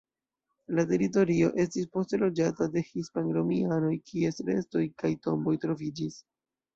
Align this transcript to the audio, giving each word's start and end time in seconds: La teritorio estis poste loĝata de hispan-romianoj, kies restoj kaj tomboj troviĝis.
La 0.77 0.83
teritorio 0.91 1.49
estis 1.63 1.89
poste 1.97 2.19
loĝata 2.21 2.67
de 2.75 2.83
hispan-romianoj, 2.87 3.91
kies 4.13 4.41
restoj 4.49 4.83
kaj 5.03 5.13
tomboj 5.27 5.55
troviĝis. 5.67 6.19